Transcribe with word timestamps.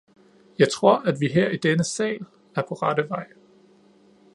Jeg 0.59 0.69
tror, 0.71 0.97
at 0.97 1.15
vi 1.19 1.27
her 1.27 1.49
i 1.49 1.57
denne 1.57 1.83
sal 1.83 2.21
er 2.55 2.61
på 2.69 2.73
rette 2.75 3.09
vej. 3.09 3.27